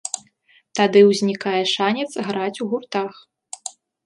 Тады 0.79 0.99
ўзнікае 1.09 1.61
шанец 1.75 2.11
граць 2.31 2.61
у 2.67 2.69
гуртах. 2.73 3.13